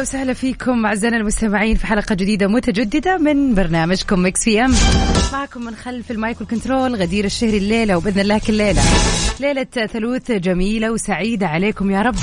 وسهلا 0.00 0.32
فيكم 0.32 0.86
أعزائنا 0.86 1.16
المستمعين 1.16 1.76
في 1.76 1.86
حلقة 1.86 2.14
جديدة 2.14 2.46
متجددة 2.46 3.18
من 3.18 3.54
برنامجكم 3.54 4.26
Mix 4.26 4.44
PM 4.44 4.74
معكم 5.32 5.64
من 5.64 5.74
خلف 5.74 6.10
المايك 6.10 6.40
وال 6.40 6.52
control 6.52 6.94
غدير 6.94 7.24
الشهري 7.24 7.56
الليلة 7.56 7.96
وبإذن 7.96 8.20
الله 8.20 8.38
كل 8.46 8.54
ليلة. 8.54 8.82
ليلة 9.40 9.64
ثلوث 9.64 10.32
جميلة 10.32 10.92
وسعيدة 10.92 11.46
عليكم 11.46 11.90
يا 11.90 12.02
رب. 12.02 12.16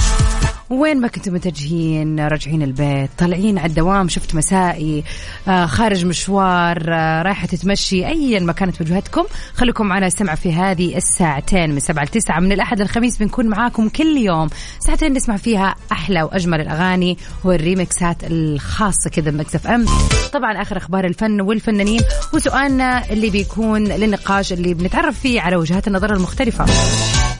وين 0.69 1.01
ما 1.01 1.07
كنتم 1.07 1.33
متجهين 1.33 2.27
راجعين 2.27 2.61
البيت 2.61 3.09
طالعين 3.17 3.57
على 3.57 3.69
الدوام 3.69 4.09
shift 4.09 4.35
مسائي 4.35 5.03
آه 5.47 5.65
خارج 5.65 6.05
مشوار 6.05 6.93
آه 6.93 7.21
رايحة 7.21 7.47
تتمشي 7.47 8.07
أيا 8.07 8.39
ما 8.39 8.53
كانت 8.53 8.81
وجهتكم. 8.81 9.23
خليكم 9.53 9.85
معنا 9.85 10.09
سمع 10.09 10.35
في 10.35 10.53
هذه 10.53 10.97
الساعتين 10.97 11.69
من 11.69 11.79
سبعة 11.79 12.03
لتسعة. 12.03 12.39
من 12.39 12.51
الأحد 12.51 12.81
للخميس 12.81 13.17
بنكون 13.17 13.47
معاكم 13.47 13.89
كل 13.89 14.17
يوم. 14.17 14.49
ساعتين 14.79 15.13
نسمع 15.13 15.37
فيها 15.37 15.75
أحلى 15.91 16.23
وأجمل 16.23 16.61
الأغاني 16.61 17.17
والريمكسات 17.43 18.17
الخاصة 18.23 19.09
كذا 19.09 19.31
بمكسف 19.31 19.67
أم. 19.67 19.85
طبعا 20.33 20.61
آخر 20.61 20.77
أخبار 20.77 21.05
الفن 21.05 21.41
والفنانين 21.41 22.01
وسؤالنا 22.33 23.11
اللي 23.11 23.29
بيكون 23.29 23.83
للنقاش 23.83 24.53
اللي 24.53 24.73
بنتعرف 24.73 25.19
فيه 25.19 25.41
على 25.41 25.55
وجهات 25.55 25.87
النظر 25.87 26.13
المختلفة. 26.13 26.65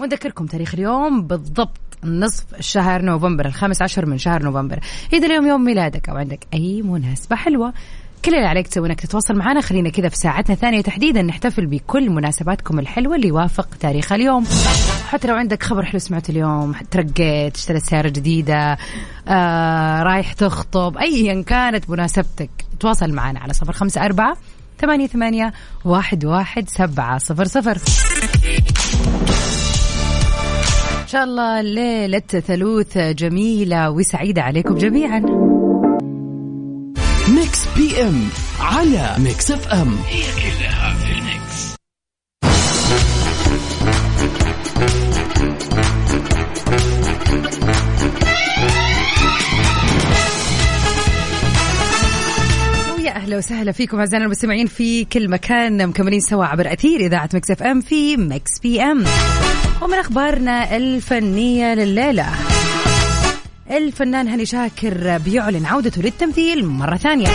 ونذكركم 0.02 0.45
تاريخ 0.45 0.73
اليوم 0.73 1.21
بالضبط 1.21 1.77
نصف 2.03 2.45
شهر 2.59 3.02
نوفمبر 3.02 3.16
الخامس 3.25 3.81
عشر 3.81 4.05
من 4.05 4.17
شهر 4.17 4.43
نوفمبر. 4.43 4.79
إذا 5.13 5.27
اليوم 5.27 5.47
يوم 5.47 5.63
ميلادك 5.63 6.09
أو 6.09 6.17
عندك 6.17 6.47
أي 6.53 6.81
مناسبة 6.81 7.35
حلوة 7.35 7.73
كل 8.25 8.35
اللي 8.35 8.47
عليك 8.47 8.67
تسوي 8.67 8.87
إنك 8.87 9.01
تتواصل 9.01 9.35
معنا. 9.35 9.61
خلينا 9.61 9.89
كذا 9.89 10.09
في 10.09 10.15
ساعتنا 10.15 10.55
الثانية 10.55 10.81
تحديدا 10.81 11.21
نحتفل 11.21 11.65
بكل 11.65 12.09
مناسباتكم 12.09 12.79
الحلوة 12.79 13.15
اللي 13.15 13.27
يوافق 13.27 13.67
تاريخ 13.79 14.11
اليوم. 14.11 14.45
حتى 15.07 15.27
لو 15.27 15.35
عندك 15.35 15.63
خبر 15.63 15.85
حلو 15.85 15.99
سمعته 15.99 16.31
اليوم 16.31 16.75
ترقيت 16.91 17.55
اشتريت 17.55 17.83
سيارة 17.83 18.09
جديدة 18.09 18.77
آه، 19.27 20.03
رايح 20.03 20.33
تخطب 20.33 20.97
ايا 20.97 21.41
كانت 21.41 21.89
مناسبتك 21.89 22.49
تواصل 22.79 23.13
معنا 23.13 23.39
على 23.39 23.53
صفر 23.53 23.73
خمسة 23.73 24.05
أربعة 24.05 24.37
ثمانية 24.81 25.07
ثمانية 25.07 25.53
واحد 25.85 26.25
واحد 26.25 26.69
سبعة 26.69 27.17
صفر 27.17 27.45
صفر. 27.45 27.77
إن 31.08 31.11
شاء 31.11 31.23
الله 31.23 31.61
ليلة 31.61 32.19
ثلوث 32.19 32.97
جميلة 32.97 33.89
وسعيدة 33.89 34.41
عليكم 34.41 34.75
جميعا. 34.75 35.19
Mix 37.30 37.77
PM 37.77 38.30
على 38.59 39.16
Mix 39.19 39.52
FM 39.52 39.97
هي 40.08 40.22
كلها 40.22 40.94
في 40.94 41.11
ال 41.11 41.24
Mix. 41.24 41.75
ويا 52.97 53.11
أهلا 53.11 53.38
وسهلا 53.38 53.71
فيكم 53.71 53.99
أعزائنا 53.99 54.26
المستمعين 54.26 54.67
في 54.67 55.05
كل 55.05 55.30
مكان 55.30 55.87
مكملين 55.87 56.20
سوا 56.20 56.45
عبر 56.45 56.73
أثير 56.73 56.99
إذاعة 56.99 57.30
Mix 57.33 57.52
FM 57.52 57.81
في 57.81 58.17
Mix 58.17 58.59
PM 58.59 59.03
ومن 59.82 59.93
أخبارنا 59.93 60.77
الفنية 60.77 61.73
لليلة. 61.73 62.26
الفنان 63.71 64.27
هاني 64.27 64.45
شاكر 64.45 65.17
بيعلن 65.17 65.65
عودته 65.65 66.02
للتمثيل 66.02 66.65
مرة 66.65 66.98
ثانية. 66.98 67.27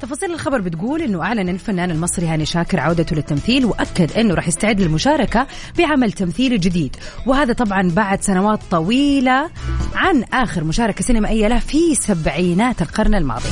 تفاصيل 0.00 0.32
الخبر 0.34 0.60
بتقول 0.60 1.02
إنه 1.02 1.22
أعلن 1.22 1.48
الفنان 1.48 1.90
المصري 1.90 2.26
هاني 2.26 2.46
شاكر 2.46 2.80
عودته 2.80 3.16
للتمثيل 3.16 3.64
وأكد 3.64 4.12
إنه 4.12 4.34
راح 4.34 4.48
يستعد 4.48 4.80
للمشاركة 4.80 5.46
بعمل 5.78 6.12
تمثيلي 6.12 6.58
جديد. 6.58 6.96
وهذا 7.26 7.52
طبعا 7.52 7.90
بعد 7.96 8.22
سنوات 8.22 8.60
طويلة 8.70 9.50
عن 9.94 10.24
آخر 10.32 10.64
مشاركة 10.64 11.04
سينمائية 11.04 11.48
له 11.48 11.58
في 11.58 11.94
سبعينات 11.94 12.82
القرن 12.82 13.14
الماضي. 13.14 13.48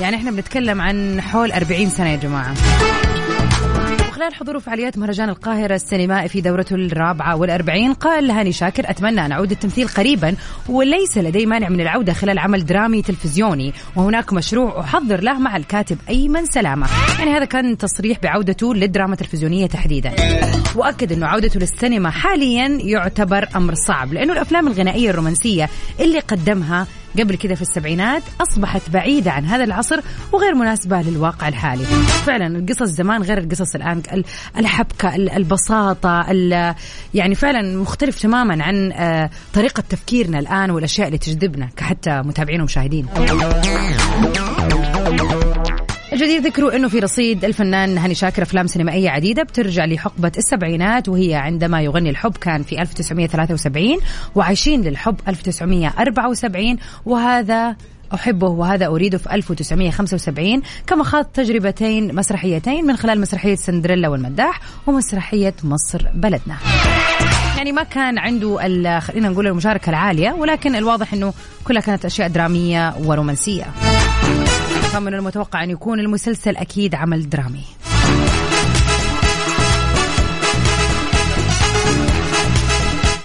يعني 0.00 0.16
إحنا 0.16 0.30
بنتكلم 0.30 0.80
عن 0.80 1.20
حول 1.20 1.52
40 1.52 1.90
سنة 1.90 2.10
يا 2.10 2.16
جماعة. 2.16 2.54
وخلال 4.14 4.34
حضوره 4.34 4.58
فعاليات 4.58 4.98
مهرجان 4.98 5.28
القاهرة 5.28 5.74
السينمائي 5.74 6.28
في 6.28 6.40
دورته 6.40 6.74
الرابعة 6.74 7.36
والأربعين 7.36 7.92
قال 7.92 8.30
هاني 8.30 8.52
شاكر 8.52 8.90
أتمنى 8.90 9.26
أن 9.26 9.32
أعود 9.32 9.50
التمثيل 9.50 9.88
قريبا 9.88 10.36
وليس 10.68 11.18
لدي 11.18 11.46
مانع 11.46 11.68
من 11.68 11.80
العودة 11.80 12.12
خلال 12.12 12.38
عمل 12.38 12.64
درامي 12.64 13.02
تلفزيوني. 13.02 13.72
وهناك 13.96 14.32
مشروع 14.32 14.80
أحضر 14.80 15.20
له 15.20 15.38
مع 15.38 15.56
الكاتب 15.56 15.98
أيمن 16.08 16.46
سلامة. 16.46 16.86
يعني 17.18 17.30
هذا 17.30 17.44
كان 17.44 17.78
تصريح 17.78 18.18
بعودته 18.22 18.74
للدراما 18.74 19.12
التلفزيونية 19.12 19.66
تحديدا. 19.66 20.12
وأكد 20.76 21.12
أنه 21.12 21.26
عودته 21.26 21.60
للسينما 21.60 22.10
حاليا 22.10 22.68
يعتبر 22.68 23.48
أمر 23.56 23.74
صعب 23.74 24.12
لأنه 24.12 24.32
الأفلام 24.32 24.68
الغنائية 24.68 25.10
الرومانسية 25.10 25.68
اللي 26.00 26.18
قدمها 26.18 26.86
قبل 27.18 27.36
كذا 27.36 27.54
في 27.54 27.62
السبعينات 27.62 28.22
أصبحت 28.40 28.90
بعيدة 28.90 29.30
عن 29.32 29.44
هذا 29.44 29.64
العصر 29.64 30.00
وغير 30.32 30.54
مناسبة 30.54 31.02
للواقع 31.02 31.48
الحالي. 31.48 31.84
فعلا 32.26 32.46
القصص 32.58 32.82
زمان 32.82 33.22
غير 33.22 33.38
القصص 33.38 33.74
الآن. 33.74 34.02
ال- 34.12 34.24
الحبكة 34.56 35.14
ال- 35.16 35.30
البساطة 35.30 36.30
ال- 36.30 36.74
يعني 37.14 37.34
فعلا 37.34 37.78
مختلف 37.78 38.22
تماما 38.22 38.64
عن 38.64 38.92
آه، 38.92 39.30
طريقة 39.54 39.82
تفكيرنا 39.88 40.38
الآن 40.38 40.70
والأشياء 40.70 41.06
اللي 41.06 41.18
تجذبنا 41.18 41.68
كحتى 41.76 42.22
متابعين 42.22 42.60
ومشاهدين 42.60 43.06
الجدير 46.14 46.40
ذكروا 46.40 46.76
إنه 46.76 46.88
في 46.88 46.98
رصيد 46.98 47.44
الفنان 47.44 47.98
هاني 47.98 48.14
شاكر 48.14 48.42
أفلام 48.42 48.66
سينمائية 48.66 49.10
عديدة 49.10 49.42
بترجع 49.42 49.84
لحقبة 49.84 50.32
السبعينات 50.38 51.08
وهي 51.08 51.34
عندما 51.34 51.82
يغني 51.82 52.10
الحب 52.10 52.36
كان 52.36 52.62
في 52.62 52.82
1973 52.82 53.98
وعايشين 54.34 54.82
للحب 54.82 55.16
1974 55.28 56.76
وهذا 57.06 57.76
أحبه 58.14 58.48
وهذا 58.48 58.86
أريده 58.86 59.18
في 59.18 59.34
1975 59.34 60.62
كما 60.86 61.04
خاض 61.04 61.24
تجربتين 61.24 62.14
مسرحيتين 62.14 62.86
من 62.86 62.96
خلال 62.96 63.20
مسرحية 63.20 63.54
سندريلا 63.54 64.08
والمداح 64.08 64.60
ومسرحية 64.86 65.54
مصر 65.64 66.06
بلدنا. 66.14 66.56
يعني 67.56 67.72
ما 67.72 67.82
كان 67.82 68.18
عنده 68.18 68.58
خلينا 69.00 69.28
نقول 69.28 69.46
المشاركة 69.46 69.90
العالية 69.90 70.32
ولكن 70.32 70.74
الواضح 70.74 71.12
أنه 71.12 71.32
كلها 71.64 71.82
كانت 71.82 72.04
أشياء 72.04 72.28
درامية 72.28 72.94
ورومانسية. 73.04 73.64
فمن 74.94 75.14
المتوقع 75.14 75.64
أن 75.64 75.70
يكون 75.70 76.00
المسلسل 76.00 76.56
أكيد 76.56 76.94
عمل 76.94 77.28
درامي. 77.28 77.64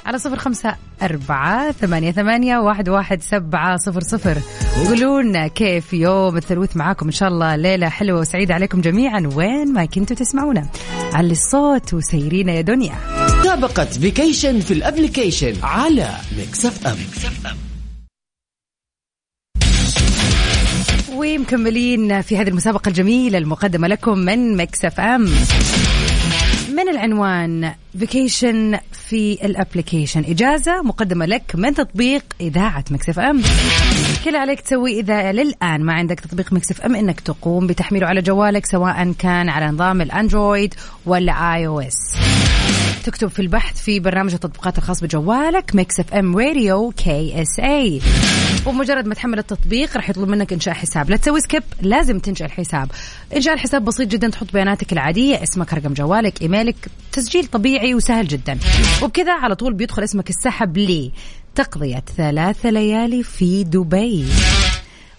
على 0.05 0.17
صفر 0.17 0.35
خمسة 0.35 0.75
أربعة 1.01 1.71
ثمانية 1.71 2.11
ثمانية 2.11 2.57
واحد 2.57 2.89
واحد 2.89 3.21
سبعة 3.21 3.77
صفر 3.77 4.01
صفر. 4.01 4.37
قولوا 4.85 5.21
لنا 5.21 5.47
كيف 5.47 5.93
يوم 5.93 6.37
الثلاث 6.37 6.77
معاكم. 6.77 7.05
إن 7.05 7.11
شاء 7.11 7.29
الله 7.29 7.55
ليلة 7.55 7.89
حلوة 7.89 8.19
وسعيدة 8.19 8.53
عليكم 8.53 8.81
جميعا. 8.81 9.29
وين 9.35 9.73
ما 9.73 9.85
كنتوا 9.85 10.15
تسمعونا. 10.15 10.67
علي 11.13 11.31
الصوت 11.31 11.93
وسيرينا 11.93 12.51
يا 12.51 12.61
دنيا. 12.61 12.95
مسابقة 13.39 13.85
vacation 13.85 14.59
في 14.59 14.73
ال 14.73 14.80
application 14.80 15.53
على 15.63 16.09
Mix 16.37 16.65
FM 16.65 16.97
ومكملين 21.19 22.21
في 22.21 22.37
هذه 22.37 22.47
المسابقة 22.47 22.89
الجميلة 22.89 23.37
المقدمة 23.37 23.87
لكم 23.87 24.19
من 24.19 24.57
Mix 24.57 24.85
FM. 24.85 25.29
من 26.75 26.89
العنوان 26.89 27.73
vacation 27.99 28.77
في 29.09 29.37
ال 29.45 29.52
application 29.52 30.23
إجازة 30.23 30.81
مقدمة 30.81 31.25
لك 31.25 31.51
من 31.55 31.73
تطبيق 31.73 32.23
إذاعة 32.41 32.83
Mix 32.91 33.09
FM. 33.09 33.41
كل 34.25 34.35
عليك 34.35 34.61
تسوي 34.61 34.99
إذا 34.99 35.31
للآن 35.31 35.83
ما 35.83 35.93
عندك 35.93 36.19
تطبيق 36.19 36.53
Mix 36.53 36.71
FM 36.71 36.95
إنك 36.95 37.19
تقوم 37.19 37.67
بتحميله 37.67 38.07
على 38.07 38.21
جوالك 38.21 38.65
سواء 38.65 39.11
كان 39.19 39.49
على 39.49 39.67
نظام 39.67 40.01
ال 40.01 40.10
Android 40.10 40.73
ولا 41.05 41.55
iOS 41.55 41.95
تكتب 42.99 43.27
في 43.27 43.41
البحث 43.41 43.81
في 43.81 43.99
برنامج 43.99 44.33
التطبيقات 44.33 44.77
الخاص 44.77 45.03
بجوالك 45.03 45.75
Mix 45.75 45.99
FM 45.99 46.37
Radio 46.37 46.91
KSA 46.91 48.01
ومجرد 48.65 49.07
ما 49.07 49.13
تحمل 49.13 49.39
التطبيق 49.39 49.97
راح 49.97 50.09
يطلب 50.09 50.29
منك 50.29 50.53
إنشاء 50.53 50.73
حساب. 50.73 51.09
لا 51.09 51.17
تسوي 51.17 51.39
skip 51.39 51.63
لازم 51.81 52.19
تنشئ 52.19 52.45
الحساب. 52.45 52.91
إنشاء 53.35 53.53
الحساب 53.53 53.85
بسيط 53.85 54.07
جدا 54.07 54.29
تحط 54.29 54.53
بياناتك 54.53 54.93
العادية 54.93 55.43
اسمك 55.43 55.73
رقم 55.73 55.93
جوالك 55.93 56.41
إيميلك. 56.41 56.75
تسجيل 57.11 57.45
طبيعي 57.45 57.95
وسهل 57.95 58.27
جدا. 58.27 58.59
وبكذا 59.03 59.33
على 59.33 59.55
طول 59.55 59.73
بيدخل 59.73 60.03
اسمك 60.03 60.29
السحب 60.29 60.77
لي 60.77 61.11
تقضية 61.55 62.03
ثلاث 62.17 62.65
ليالي 62.65 63.23
في 63.23 63.63
دبي. 63.63 64.25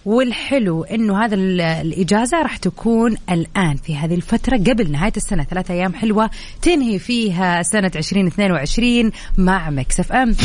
والحلو 0.04 0.84
إنه 0.84 1.24
هذا 1.24 1.34
الإجازة 1.34 2.42
راح 2.42 2.56
تكون 2.56 3.16
الآن 3.30 3.76
في 3.76 3.96
هذه 3.96 4.14
الفترة 4.14 4.56
قبل 4.56 4.92
نهاية 4.92 5.12
السنة. 5.16 5.44
ثلاثة 5.44 5.74
أيام 5.74 5.94
حلوة 5.94 6.30
تنهي 6.62 6.98
فيها 6.98 7.62
سنة 7.62 7.90
2022 7.96 9.12
مع 9.38 9.70
Mix 9.70 10.00
FM. 10.00 10.36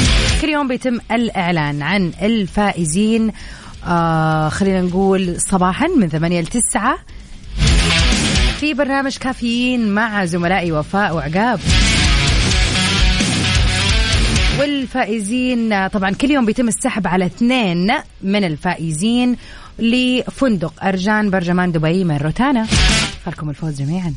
كل 0.42 0.50
يوم 0.50 0.68
بيتم 0.68 1.00
الإعلان 1.12 1.82
عن 1.82 2.12
الفائزين. 2.22 3.32
آه 3.88 4.50
خلينا 4.50 4.82
نقول 4.82 5.42
صباحا 5.42 5.88
من 5.88 6.10
8 6.10 6.42
ل 6.42 6.48
9 6.48 6.98
في 8.60 8.74
برنامج 8.74 9.18
كافيين 9.18 9.94
مع 9.94 10.26
زملائي 10.26 10.72
وفاء 10.72 11.16
وعقاب. 11.16 11.60
والفائزين 14.60 15.88
طبعا 15.88 16.12
كل 16.12 16.32
يوم 16.32 16.46
بيتم 16.46 16.68
السحب 16.68 17.08
على 17.08 17.26
اثنين 17.26 17.94
من 18.22 18.44
الفائزين 18.44 19.38
لفندق 19.80 20.84
أرجان 20.84 21.30
برجمان 21.30 21.72
دبي 21.72 22.04
من 22.04 22.18
روتانا. 22.18 22.66
فالكم 23.26 23.50
الفوز 23.50 23.82
جميعا. 23.82 24.14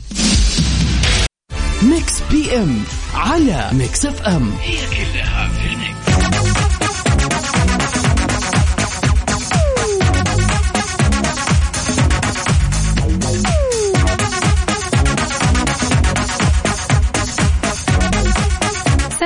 Mix 1.82 2.23
PM 2.31 2.82
على 3.14 3.70
Mix 3.73 4.06
FM. 4.06 4.50
هي 4.62 4.76
كلها 4.76 5.28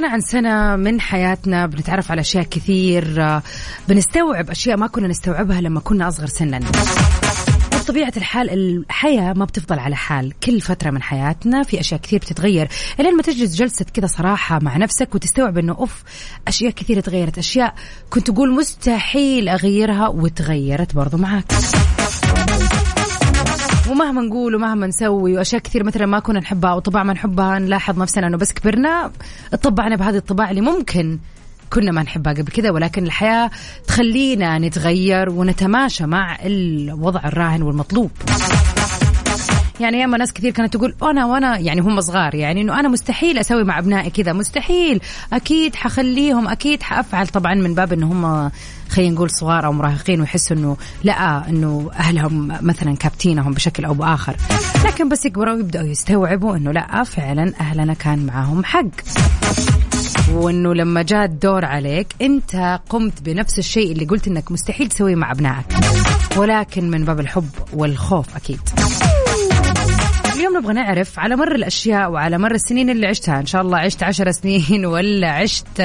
سنة 0.03 0.13
عن 0.13 0.21
سنة 0.21 0.77
من 0.77 1.01
حياتنا 1.01 1.67
بنتعرف 1.67 2.11
على 2.11 2.21
أشياء 2.21 2.45
كثير 2.45 3.23
آه، 3.23 3.43
بنستوعب 3.89 4.51
أشياء 4.51 4.77
ما 4.77 4.87
كنا 4.87 5.09
نستوعبها 5.09 5.61
لما 5.61 5.81
كنا 5.81 6.09
أصغر 6.09 6.27
سنا. 6.27 6.61
بطبيعة 7.73 8.13
الحال 8.17 8.51
الحياة 8.51 9.33
ما 9.33 9.45
بتفضل 9.45 9.79
على 9.79 9.97
حال. 9.97 10.33
كل 10.41 10.61
فترة 10.61 10.91
من 10.91 11.03
حياتنا 11.03 11.63
في 11.63 11.81
أشياء 11.81 12.01
كثير 12.01 12.19
بتتغير. 12.19 12.69
إلين 13.01 13.17
ما 13.17 13.23
تجلس 13.23 13.55
جلسة 13.55 13.87
كذا 13.95 14.07
صراحة 14.07 14.59
مع 14.63 14.77
نفسك 14.77 15.15
وتستوعب 15.15 15.59
أنه 15.59 15.73
أوف 15.73 16.03
أشياء 16.49 16.71
كثير 16.71 17.01
تغيرت. 17.01 17.39
أشياء 17.39 17.75
كنت 18.11 18.31
تقول 18.31 18.55
مستحيل 18.55 19.49
أغيرها 19.49 20.09
وتغيرت 20.09 20.95
برضو 20.95 21.17
معك 21.17 21.53
ومهما 23.93 24.23
نقول 24.23 24.55
ومهما 24.55 24.87
نسوي 24.87 25.37
وأشياء 25.37 25.62
كثير 25.62 25.85
مثلا 25.85 26.06
ما 26.06 26.19
كنا 26.19 26.41
نحبها 26.41 26.71
أو 26.71 26.79
طباع 26.79 27.03
ما 27.03 27.12
نحبها 27.12 27.59
نلاحظ 27.59 27.99
نفسنا 27.99 28.27
إنه 28.27 28.37
بس 28.37 28.53
كبرنا 28.53 29.11
اتطبعنا 29.53 29.97
بهذه 29.97 30.17
الطباع 30.17 30.50
اللي 30.50 30.61
ممكن 30.61 31.19
كنا 31.71 31.93
ما 31.93 32.03
نحبها 32.03 32.33
قبل 32.33 32.53
كذا 32.53 32.71
ولكن 32.71 33.05
الحياة 33.05 33.50
تخلينا 33.87 34.59
نتغير 34.59 35.31
ونتماشى 35.31 36.06
مع 36.06 36.39
الوضع 36.44 37.21
الراهن 37.25 37.62
والمطلوب. 37.62 38.11
يعني 39.81 40.01
ياما 40.01 40.19
ناس 40.19 40.33
كثير 40.33 40.53
كانت 40.53 40.77
تقول 40.77 40.95
أنا 41.03 41.27
وأنا 41.27 41.59
يعني 41.59 41.81
هم 41.81 42.01
صغار 42.01 42.35
يعني 42.35 42.61
إنه 42.61 42.81
أنا 42.81 42.89
مستحيل 42.89 43.39
أسوي 43.39 43.65
مع 43.65 43.79
أبنائي 43.79 44.11
كذا 44.11 44.33
مستحيل. 44.33 45.01
أكيد 45.33 45.75
حخليهم 45.75 46.49
أكيد 46.49 46.83
حأفعل. 46.83 47.27
طبعا 47.27 47.55
من 47.55 47.75
باب 47.75 47.93
إنه 47.93 48.07
هم 48.07 48.51
خلينا 48.89 49.15
نقول 49.15 49.31
صغار 49.31 49.67
أو 49.67 49.73
مراهقين 49.73 50.21
ويحسوا 50.21 50.57
إنه 50.57 50.77
لا 51.05 51.49
إنه 51.49 51.91
أهلهم 51.95 52.59
مثلا 52.61 52.97
كابتينهم 52.97 53.53
بشكل 53.53 53.85
أو 53.85 53.95
بآخر. 53.95 54.37
لكن 54.85 55.09
بس 55.09 55.27
يكبروا 55.27 55.55
ويبدأوا 55.55 55.87
يستوعبوا 55.89 56.57
إنه 56.57 56.73
لا 56.73 57.05
فعلا 57.05 57.53
أهلنا 57.61 57.95
كان 57.95 58.27
معاهم 58.27 58.65
حق. 58.65 58.85
وإنه 60.33 60.75
لما 60.75 61.03
جاء 61.03 61.25
الدور 61.25 61.65
عليك 61.65 62.07
أنت 62.23 62.81
قمت 62.89 63.23
بنفس 63.23 63.59
الشيء 63.59 63.93
اللي 63.93 64.05
قلت 64.05 64.29
إنك 64.29 64.53
مستحيل 64.53 64.89
تسويه 64.89 65.15
مع 65.15 65.33
أبنائك. 65.33 65.67
ولكن 66.37 66.91
من 66.91 67.05
باب 67.05 67.21
الحب 67.21 67.49
والخوف 67.73 68.37
أكيد. 68.37 68.61
نبغى 70.62 70.75
نعرف 70.75 71.19
على 71.19 71.37
مر 71.37 71.55
الأشياء 71.55 72.11
وعلى 72.11 72.38
مر 72.38 72.55
السنين 72.55 72.91
اللي 72.91 73.06
عشتها. 73.06 73.41
إن 73.41 73.47
شاء 73.47 73.62
الله 73.62 73.79
عشت 73.79 74.03
عشر 74.03 74.31
سنين 74.31 74.87
ولا 74.93 75.31
عشت 75.31 75.81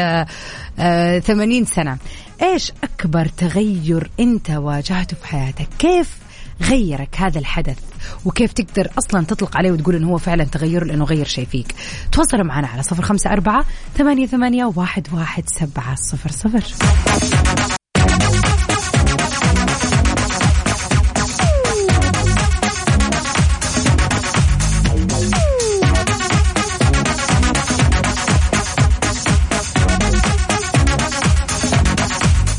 آه، 0.80 1.20
ثمانين 1.20 1.66
سنة. 1.66 1.98
إيش 2.42 2.72
أكبر 2.84 3.26
تغير 3.26 4.10
أنت 4.20 4.50
واجهته 4.50 5.18
في 5.18 5.28
حياتك؟ 5.28 5.68
كيف 5.80 6.18
غيرك 6.62 7.16
هذا 7.18 7.40
الحدث؟ 7.40 7.78
وكيف 8.26 8.54
تقدر 8.54 8.90
أصلا 8.98 9.26
تطلق 9.26 9.58
عليه 9.58 9.72
وتقول 9.72 9.96
إنه 9.96 10.08
هو 10.08 10.18
فعلا 10.18 10.44
تغير 10.44 10.84
لأنه 10.84 11.06
غير 11.06 11.26
شيء 11.26 11.46
فيك؟ 11.46 11.76
تواصلوا 12.12 12.44
معنا 12.44 12.68
على 12.68 12.84
صفر 12.84 13.04
خمسة 13.04 13.34
أربعة 13.34 13.66
ثمانية, 13.98 14.26
ثمانية 14.26 14.74
واحد, 14.76 15.08
واحد 15.14 15.44
سبعة 15.50 15.96
صفر 15.96 16.32
صفر. 16.32 16.64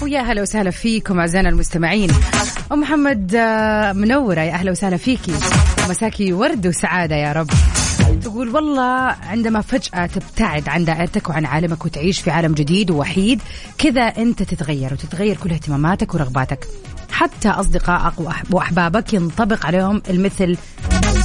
ويا 0.09 0.21
هلا 0.21 0.43
وسهلا 0.43 0.71
فيكم 0.71 1.21
أعزائنا 1.21 1.49
المستمعين. 1.49 2.11
أم 2.73 2.81
محمد 2.81 3.35
آه، 3.35 3.93
منورة. 3.93 4.41
يا 4.41 4.53
أهلا 4.53 4.71
وسهلا 4.71 4.97
فيكي. 4.97 5.33
مساكي 5.89 6.33
ورد 6.33 6.67
وسعادة 6.67 7.17
يا 7.17 7.33
رب. 7.33 7.51
تقول 8.23 8.49
والله 8.49 9.17
عندما 9.23 9.61
فجأة 9.61 10.07
تبتعد 10.07 10.69
عن 10.69 10.85
دائرتك 10.85 11.29
وعن 11.29 11.47
عالمك 11.47 11.85
وتعيش 11.85 12.21
في 12.21 12.31
عالم 12.31 12.55
جديد 12.55 12.91
ووحيد 12.91 13.41
كذا 13.79 14.03
أنت 14.03 14.43
تتغير 14.43 14.93
وتتغير 14.93 15.37
كل 15.37 15.51
اهتماماتك 15.51 16.15
ورغباتك. 16.15 16.67
حتى 17.13 17.49
أصدقائك 17.49 18.15
وأح- 18.15 18.45
وأحبابك 18.55 19.13
ينطبق 19.15 19.67
عليهم 19.67 20.03
المثل 20.11 20.57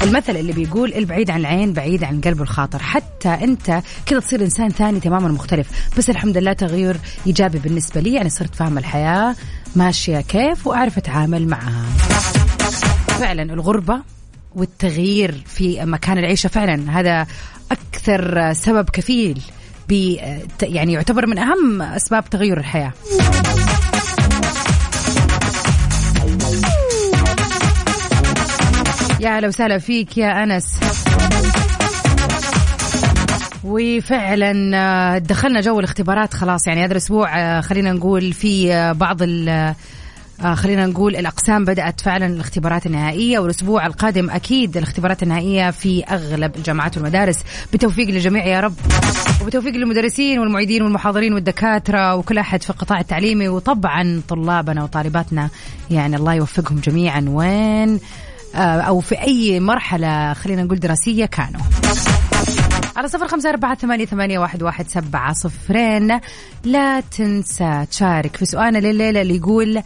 المثل 0.04 0.38
اللي 0.38 0.54
بيقول 0.54 0.94
البعيد 0.94 1.30
عن 1.30 1.40
العين 1.40 1.74
بعيد 1.74 2.04
عن 2.04 2.16
القلب 2.16 2.40
والخاطر. 2.40 2.80
حتى 2.80 3.30
أنت 3.30 3.82
كذا 4.06 4.20
تصير 4.20 4.42
إنسان 4.42 4.70
ثاني 4.70 5.00
تماما 5.00 5.28
مختلف. 5.28 5.70
بس 5.98 6.10
الحمد 6.10 6.38
لله 6.38 6.54
تغيير 6.54 6.98
إيجابي 7.28 7.60
بالنسبة 7.60 8.02
لي. 8.02 8.14
يعني 8.14 8.30
صرت 8.30 8.56
فاهمة 8.56 8.80
الحياة 8.80 9.36
ماشية 9.76 10.22
كيف 10.22 10.68
وأعرف 10.68 10.98
أتعامل 10.98 11.48
معها. 11.48 11.86
فعلا 13.08 13.54
الغربة 13.54 14.02
والتغيير 14.56 15.44
في 15.48 15.86
مكان 15.86 16.18
العيشة 16.18 16.48
فعلا 16.48 17.00
هذا 17.00 17.28
أكثر 17.72 18.54
سبب 18.54 18.90
كفيل 18.90 19.42
ب 19.90 19.92
يعني 20.62 20.94
يعتبر 20.94 21.28
من 21.28 21.38
أهم 21.38 21.82
أسباب 21.82 22.30
تغير 22.30 22.58
الحياة. 22.58 22.94
يا 29.24 29.38
أهلا 29.38 29.48
وسهلا 29.48 29.78
فيك 29.78 30.18
يا 30.18 30.44
أنس. 30.44 30.80
وفعلا 33.64 34.72
آه، 34.78 35.18
دخلنا 35.18 35.62
جو 35.62 35.80
الاختبارات 35.80 36.34
خلاص. 36.34 36.68
يعني 36.68 36.84
هذا 36.86 36.92
الأسبوع 36.92 37.40
آه، 37.40 37.62
خلينا 37.62 37.92
نقول 37.92 38.34
في 38.34 38.74
آه، 38.74 38.92
بعض 38.92 39.18
ال 39.22 39.74
خلينا 40.54 40.86
نقول 40.86 41.16
الأقسام 41.16 41.66
بدأت 41.66 42.02
فعلا 42.02 42.26
الاختبارات 42.26 42.86
النهائية 42.86 43.40
والأسبوع 43.40 43.86
القادم 43.86 44.30
أكيد 44.30 44.78
الاختبارات 44.78 45.24
النهائية 45.24 45.72
في 45.72 46.04
أغلب 46.04 46.56
الجامعات 46.56 46.98
والمدارس. 46.98 47.40
بتوفيق 47.74 48.08
للجميع 48.10 48.46
يا 48.46 48.60
رب 48.60 48.76
وبتوفيق 49.42 49.74
للمدرسين 49.74 50.40
والمعيدين 50.40 50.82
والمحاضرين 50.82 51.34
والدكاترة 51.34 52.16
وكل 52.16 52.38
أحد 52.38 52.64
في 52.64 52.70
القطاع 52.70 53.00
التعليمي 53.00 53.48
وطبعا 53.48 54.22
طلابنا 54.30 54.84
وطالباتنا. 54.84 55.50
يعني 55.92 56.16
الله 56.16 56.34
يوفقهم 56.34 56.80
جميعا. 56.80 57.26
وين؟ 57.28 58.00
أو 58.56 59.00
في 59.00 59.22
أي 59.22 59.60
مرحلة 59.60 60.34
خلينا 60.34 60.64
نقول 60.64 60.80
دراسية 60.80 61.26
كانوا. 61.26 61.62
على 62.96 63.08
صفر 63.08 63.28
خمسة 63.28 63.50
أربعة 63.50 63.76
ثمانية, 63.76 64.06
ثمانية 64.06 64.40
واحد, 64.40 64.64
واحد 64.64 64.88
سبعة 64.88 65.34
صفرين. 65.34 66.20
لا 66.64 67.00
تنسى 67.00 67.86
تشارك 67.92 68.36
في 68.36 68.46
سؤالنا 68.46 68.78
لليلة 68.78 69.22
اللي 69.22 69.36
يقول 69.36 69.84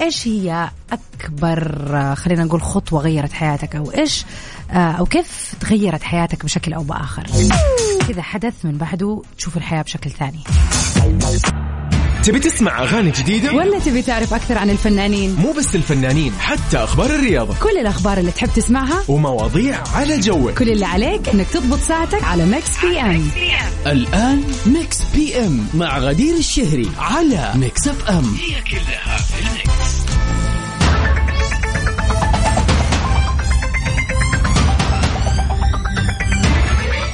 إيش 0.00 0.28
هي 0.28 0.70
أكبر 0.92 1.88
آه، 1.96 2.14
خلينا 2.14 2.44
نقول 2.44 2.62
خطوة 2.62 3.00
غيرت 3.00 3.32
حياتك 3.32 3.76
أو 3.76 3.92
إيش 3.92 4.24
آه، 4.70 4.92
أو 4.92 5.06
كيف 5.06 5.54
تغيرت 5.60 6.02
حياتك 6.02 6.44
بشكل 6.44 6.72
أو 6.72 6.82
بآخر؟ 6.82 7.26
كذا 8.08 8.22
حدث 8.22 8.64
من 8.64 8.78
بعده 8.78 9.22
تشوف 9.38 9.56
الحياة 9.56 9.82
بشكل 9.82 10.10
ثاني. 10.10 10.40
تبي 12.24 12.38
تسمع 12.38 12.82
أغاني 12.82 13.10
جديدة؟ 13.10 13.52
ولا 13.52 13.78
تبي 13.78 14.02
تعرف 14.02 14.34
أكثر 14.34 14.58
عن 14.58 14.70
الفنانين؟ 14.70 15.34
مو 15.34 15.52
بس 15.52 15.74
الفنانين 15.76 16.32
حتى 16.32 16.76
أخبار 16.76 17.10
الرياضة. 17.10 17.54
كل 17.62 17.78
الأخبار 17.78 18.18
اللي 18.18 18.30
تحب 18.30 18.48
تسمعها 18.56 19.02
ومواضيع 19.08 19.82
على 19.94 20.20
جوك. 20.20 20.58
كل 20.58 20.68
اللي 20.68 20.84
عليك 20.84 21.28
إنك 21.28 21.46
تضبط 21.46 21.78
ساعتك 21.78 22.24
على 22.24 22.46
Mix 22.46 22.84
PM 22.84 23.30
الآن 23.86 24.44
Mix 24.66 24.98
PM 25.14 25.66
مع 25.74 25.98
غدير 25.98 26.36
الشهري 26.36 26.90
على 26.98 27.52
Mix 27.54 27.88
FM 27.88 28.24
هي 28.24 28.62
كلها 28.70 29.16
في 29.18 29.40
ال 29.40 29.52
mix. 29.52 30.00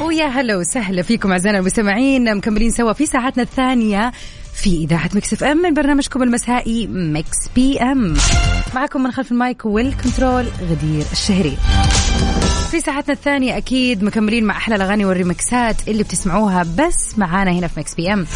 ويا 0.01 0.27
هلا 0.27 0.57
وسهلا 0.57 1.03
فيكم 1.03 1.33
أعزائنا 1.33 1.59
المستمعين 1.59 2.37
مكملين 2.37 2.71
سوا 2.71 2.93
في 2.93 3.07
ساعتنا 3.07 3.43
الثانية. 3.43 4.13
في 4.57 4.71
إذاعة 4.85 5.11
Mix 5.15 5.33
FM 5.33 5.57
من 5.57 5.75
برنامجكم 5.75 6.23
المسائي 6.23 6.87
Mix 6.87 7.37
PM. 7.55 8.17
معكم 8.75 9.03
من 9.03 9.13
خلف 9.13 9.33
ال 9.33 9.41
mic 9.41 9.67
وال 9.67 9.85
control 9.85 10.47
غدير 10.71 11.05
الشهري. 11.13 11.57
في 12.71 12.81
ساعتنا 12.81 13.15
الثانية 13.15 13.57
أكيد 13.57 14.03
مكملين 14.05 14.45
مع 14.45 14.57
أحلى 14.57 14.75
الأغاني 14.77 15.05
والريمكسات 15.05 15.89
اللي 15.89 16.03
بتسمعوها 16.03 16.67
بس 16.79 17.19
معانا 17.19 17.51
هنا 17.51 17.67
في 17.67 17.81
Mix 17.81 17.95
PM. 17.95 18.27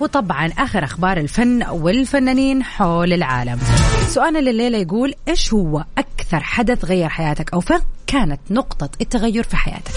وطبعا 0.00 0.50
آخر 0.58 0.84
أخبار 0.84 1.16
الفن 1.16 1.62
والفنانين 1.70 2.62
حول 2.62 3.12
العالم. 3.12 3.58
سؤالنا 4.08 4.38
لليلة 4.38 4.78
يقول 4.78 5.14
إيش 5.28 5.54
هو 5.54 5.84
أكثر 5.98 6.40
حدث 6.40 6.84
غير 6.84 7.08
حياتك 7.08 7.52
أو 7.52 7.60
فين 7.60 7.80
كانت 8.06 8.40
نقطة 8.50 8.88
التغير 9.00 9.42
في 9.42 9.56
حياتك؟ 9.56 9.90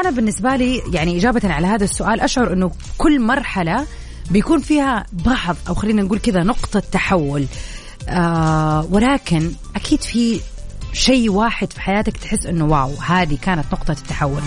أنا 0.00 0.10
بالنسبة 0.10 0.56
لي 0.56 0.82
يعني 0.92 1.18
إجابة 1.18 1.40
على 1.44 1.66
هذا 1.66 1.84
السؤال 1.84 2.20
أشعر 2.20 2.52
أنه 2.52 2.70
كل 2.98 3.20
مرحلة 3.20 3.86
بيكون 4.30 4.60
فيها 4.60 5.06
بعض 5.12 5.56
أو 5.68 5.74
خلينا 5.74 6.02
نقول 6.02 6.18
كذا 6.18 6.42
نقطة 6.42 6.80
تحول 6.80 7.46
آه 8.08 8.86
ولكن 8.90 9.52
أكيد 9.76 10.00
في 10.00 10.40
شيء 10.92 11.30
واحد 11.30 11.72
في 11.72 11.80
حياتك 11.80 12.16
تحس 12.16 12.46
إنه 12.46 12.64
واو 12.64 12.94
هذه 12.94 13.38
كانت 13.42 13.64
نقطة 13.72 13.92
التحول. 13.92 14.42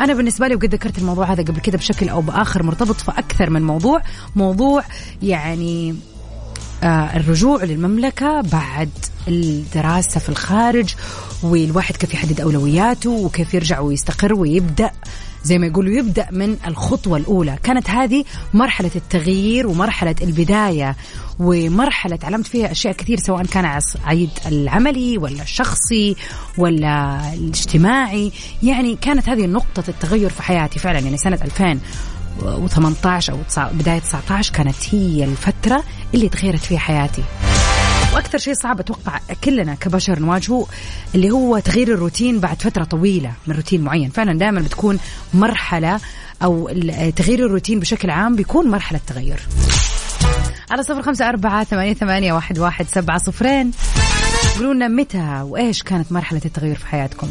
أنا 0.00 0.14
بالنسبة 0.14 0.48
لي 0.48 0.54
وقد 0.54 0.74
ذكرت 0.74 0.98
الموضوع 0.98 1.32
هذا 1.32 1.42
قبل 1.42 1.60
كده 1.60 1.78
بشكل 1.78 2.08
أو 2.08 2.20
بآخر 2.20 2.62
مرتبط 2.62 3.00
في 3.00 3.10
أكثر 3.10 3.50
من 3.50 3.62
موضوع، 3.62 4.02
موضوع 4.36 4.84
يعني 5.22 5.94
آه 6.82 7.16
الرجوع 7.16 7.64
للمملكة 7.64 8.40
بعد 8.40 8.90
الدراسة 9.28 10.20
في 10.20 10.28
الخارج 10.28 10.94
والواحد 11.42 11.96
كيف 11.96 12.14
يحدد 12.14 12.40
أولوياته 12.40 13.10
وكيف 13.10 13.54
يرجع 13.54 13.80
ويستقر 13.80 14.34
ويبدأ 14.34 14.90
زي 15.44 15.58
ما 15.58 15.66
يقولوا 15.66 15.92
يبدأ 15.92 16.28
من 16.30 16.56
الخطوة 16.66 17.18
الأولى. 17.18 17.58
كانت 17.62 17.90
هذه 17.90 18.24
مرحلة 18.54 18.90
التغيير 18.96 19.66
ومرحلة 19.66 20.14
البداية 20.22 20.96
ومرحلة 21.38 22.16
تعلمت 22.16 22.46
فيها 22.46 22.72
أشياء 22.72 22.94
كثير 22.94 23.18
سواء 23.18 23.44
كان 23.44 23.80
عيد 24.04 24.30
العملي 24.46 25.18
ولا 25.18 25.42
الشخصي 25.42 26.16
ولا 26.58 27.20
الاجتماعي. 27.34 28.32
يعني 28.62 28.96
كانت 28.96 29.28
هذه 29.28 29.46
نقطة 29.46 29.84
التغير 29.88 30.30
في 30.30 30.42
حياتي 30.42 30.78
فعلا. 30.78 30.98
يعني 30.98 31.16
سنة 31.16 31.38
2000 31.44 31.80
و18 32.40 33.30
أو 33.30 33.38
بداية 33.72 33.98
19 33.98 34.52
كانت 34.52 34.76
هي 34.90 35.24
الفترة 35.24 35.84
اللي 36.14 36.28
تغيرت 36.28 36.64
فيها 36.64 36.78
حياتي. 36.78 37.22
وأكثر 38.14 38.38
شيء 38.38 38.54
صعب 38.54 38.80
أتوقع 38.80 39.20
كلنا 39.44 39.74
كبشر 39.74 40.18
نواجهه 40.18 40.66
اللي 41.14 41.30
هو 41.30 41.58
تغيير 41.58 41.88
الروتين 41.88 42.40
بعد 42.40 42.62
فترة 42.62 42.84
طويلة 42.84 43.32
من 43.46 43.54
روتين 43.54 43.80
معين. 43.80 44.10
فعلا 44.10 44.38
دائما 44.38 44.60
بتكون 44.60 44.98
مرحلة 45.34 46.00
أو 46.42 46.68
تغيير 47.16 47.46
الروتين 47.46 47.80
بشكل 47.80 48.10
عام 48.10 48.36
بيكون 48.36 48.70
مرحلة 48.70 49.00
تغير 49.06 49.40
على 50.70 50.82
صفر 50.82 51.02
خمسة 51.02 51.28
أربعة 51.28 51.64
ثمانية, 51.64 51.94
ثمانية 51.94 52.32
واحد, 52.32 52.58
واحد 52.58 52.86
سبعة 52.88 53.18
صفرين. 53.18 53.70
قولوا 54.56 54.74
لنا 54.74 54.88
متى 54.88 55.40
وإيش 55.42 55.82
كانت 55.82 56.12
مرحلة 56.12 56.40
التغير 56.44 56.76
في 56.76 56.86
حياتكم؟ 56.86 57.28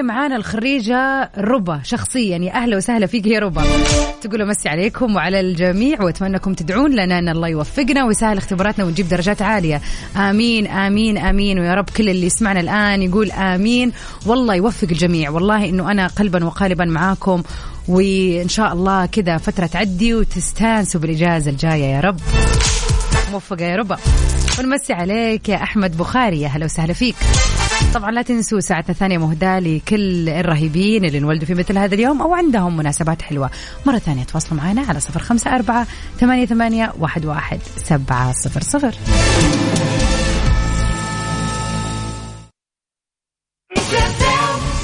ومعانا 0.00 0.36
الخريجة 0.36 1.30
ربا 1.38 1.80
شخصيا. 1.84 2.38
يا 2.38 2.54
أهلا 2.54 2.76
وسهلا 2.76 3.06
فيك 3.06 3.26
يا 3.26 3.38
ربا. 3.38 3.62
تقول 4.22 4.48
مسي 4.48 4.68
عليكم 4.68 5.16
وعلى 5.16 5.40
الجميع 5.40 6.02
وأتمنى 6.02 6.38
تدعون 6.38 6.92
لنا 6.92 7.18
أن 7.18 7.28
الله 7.28 7.48
يوفقنا 7.48 8.04
ويسهل 8.04 8.36
اختباراتنا 8.36 8.84
ونجيب 8.84 9.08
درجات 9.08 9.42
عالية. 9.42 9.80
آمين 10.16 10.66
آمين 10.66 11.18
آمين. 11.18 11.58
ويا 11.58 11.74
رب 11.74 11.90
كل 11.90 12.08
اللي 12.08 12.26
يسمعنا 12.26 12.60
الآن 12.60 13.02
يقول 13.02 13.30
آمين. 13.30 13.92
والله 14.26 14.54
يوفق 14.54 14.88
الجميع. 14.90 15.30
والله 15.30 15.68
إنه 15.68 15.90
أنا 15.90 16.06
قلبا 16.06 16.44
وقالبا 16.44 16.84
معاكم. 16.84 17.42
وإن 17.88 18.48
شاء 18.48 18.72
الله 18.72 19.06
كذا 19.06 19.38
فترة 19.38 19.66
تعدي 19.66 20.14
وتستانسوا 20.14 21.00
بالإجازة 21.00 21.50
الجاية 21.50 21.84
يا 21.84 22.00
رب. 22.00 22.20
موفقة 23.32 23.64
يا 23.64 23.76
ربا. 23.76 23.96
ونمسي 24.58 24.92
عليك 24.92 25.48
يا 25.48 25.62
أحمد 25.62 25.96
بخاري. 25.96 26.40
يا 26.40 26.48
هلا 26.48 26.64
وسهلا 26.64 26.92
فيك. 26.92 27.16
طبعا 27.96 28.10
لا 28.10 28.22
تنسوا 28.22 28.60
ساعتنا 28.60 28.90
الثانية 28.90 29.18
مهداة 29.18 29.58
لكل 29.58 30.28
الرهيبين 30.28 31.04
اللي 31.04 31.18
انولدوا 31.18 31.46
في 31.46 31.54
مثل 31.54 31.78
هذا 31.78 31.94
اليوم 31.94 32.22
أو 32.22 32.34
عندهم 32.34 32.76
مناسبات 32.76 33.22
حلوة. 33.22 33.50
مرة 33.86 33.98
ثانية 33.98 34.24
تواصلوا 34.24 34.60
معنا 34.60 34.82
على 34.82 35.00
صفر 35.00 35.20
خمسة 35.20 35.54
أربعة 35.54 35.86
ثمانية, 36.20 36.46
ثمانية 36.46 36.92
واحد, 36.98 37.26
واحد 37.26 37.58
سبعة 37.76 38.32
صفر 38.32 38.60
صفر. 38.60 38.94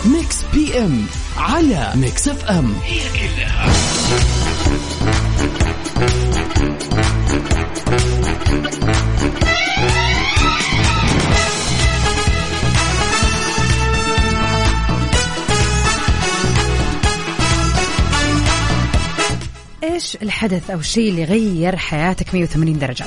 Mix 0.07 0.42
PM 0.54 1.07
على 1.37 1.92
Mix 1.95 2.28
FM. 2.28 2.75
هي 2.85 3.00
كلها. 3.12 3.73
إيش 20.12 20.23
الحدث 20.23 20.71
أو 20.71 20.78
الشيء 20.78 21.11
اللي 21.11 21.25
غير 21.25 21.76
حياتك 21.76 22.35
180 22.35 22.78
درجة؟ 22.78 23.04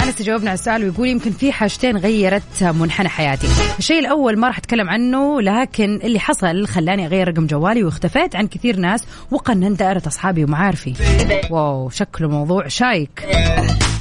أنا 0.00 0.10
استجاوبنا 0.10 0.50
على 0.50 0.58
السؤال 0.58 0.84
ويقول 0.84 1.08
يمكن 1.08 1.30
في 1.30 1.52
حاجتين 1.52 1.96
غيرت 1.96 2.62
منحنى 2.62 3.08
حياتي. 3.08 3.46
الشيء 3.78 3.98
الأول 3.98 4.38
ما 4.38 4.46
راح 4.46 4.58
أتكلم 4.58 4.90
عنه 4.90 5.40
لكن 5.40 6.00
اللي 6.04 6.18
حصل 6.18 6.66
خلاني 6.66 7.06
أغير 7.06 7.28
رقم 7.28 7.46
جوالي 7.46 7.84
واختفيت 7.84 8.36
عن 8.36 8.46
كثير 8.46 8.76
ناس 8.76 9.04
وقننت 9.30 9.78
دائرة 9.80 10.02
أصحابي 10.06 10.44
ومعارفي 10.44 10.94
واو 11.50 11.90
شكله 11.90 12.28
موضوع 12.28 12.68
شايك 12.68 13.26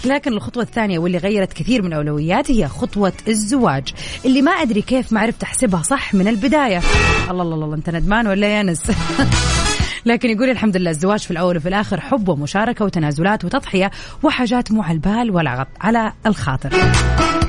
لكن 0.05 0.33
الخطوة 0.33 0.63
الثانية 0.63 1.00
واللي 1.00 1.17
غيرت 1.17 1.53
كثير 1.53 1.81
من 1.81 1.93
أولوياتي 1.93 2.63
هي 2.63 2.67
خطوة 2.67 3.13
الزواج 3.27 3.93
اللي 4.25 4.41
ما 4.41 4.51
أدري 4.51 4.81
كيف 4.81 5.13
ما 5.13 5.19
عرفت 5.19 5.43
أحسبها 5.43 5.81
صح 5.81 6.13
من 6.13 6.27
البداية. 6.27 6.81
الله 7.29 7.43
الله 7.43 7.55
الله 7.65 7.75
أنت 7.75 7.89
ندمان 7.89 8.27
ولا 8.27 8.57
يا 8.57 8.63
نس؟ 8.63 8.91
لكن 10.05 10.29
يقول 10.29 10.50
الحمد 10.50 10.77
لله 10.77 10.89
الزواج 10.89 11.20
في 11.20 11.31
الأول 11.31 11.58
وفي 11.58 11.70
الآخر 11.70 12.00
حب 12.00 12.29
ومشاركة 12.29 12.86
وتنازلات 12.86 13.46
وتضحية 13.46 13.91
وحاجات 14.24 14.72
مو 14.72 14.81
على 14.81 14.93
البال 14.93 15.31
ولا 15.31 15.67
على 15.81 16.13
الخاطر. 16.25 16.70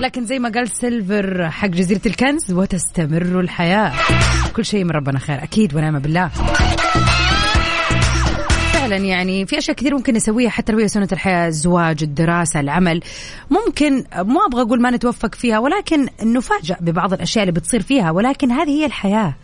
لكن 0.01 0.27
زي 0.27 0.39
ما 0.39 0.49
قال 0.49 0.69
سيلفر 0.69 1.51
حق 1.51 1.69
جزيرة 1.69 2.01
الكنز 2.07 2.53
وتستمر 2.53 3.41
الحياة. 3.41 3.93
كل 4.57 4.65
شيء 4.65 4.85
من 4.85 4.91
ربنا 4.91 5.19
خير 5.19 5.43
أكيد 5.43 5.75
ونعم 5.75 5.99
بالله. 5.99 6.31
فعلا 8.73 8.97
يعني 8.97 9.47
في 9.47 9.59
أشياء 9.59 9.77
كثير 9.77 9.95
ممكن 9.95 10.15
نسويها 10.15 10.51
حتى 10.51 10.73
لو 10.73 10.79
هي 10.79 10.89
سنة 10.89 11.09
الحياة 11.13 11.49
الزواج 11.49 12.03
الدراسة 12.03 12.61
العمل. 12.61 13.01
ممكن 13.51 14.05
مو 14.17 14.41
أبغى 14.47 14.63
أقول 14.63 14.81
ما 14.83 14.91
نتوفق 14.91 15.35
فيها 15.35 15.59
ولكن 15.59 16.07
نفاجأ 16.23 16.77
ببعض 16.81 17.13
الأشياء 17.13 17.43
اللي 17.43 17.61
بتصير 17.61 17.83
فيها 17.83 18.11
ولكن 18.11 18.53
هذه 18.53 18.71
هي 18.71 18.87
الحياة. 18.87 19.35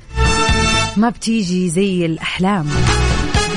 ما 0.96 1.08
بتيجي 1.08 1.70
زي 1.70 2.06
الأحلام. 2.06 2.66